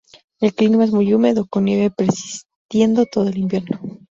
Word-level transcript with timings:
El 0.39 0.55
clima 0.55 0.83
es 0.83 0.91
muy 0.91 1.13
húmedo, 1.13 1.45
con 1.45 1.65
nieve 1.65 1.91
persistiendo 1.95 3.05
todo 3.05 3.27
el 3.29 3.37
invierno. 3.37 3.79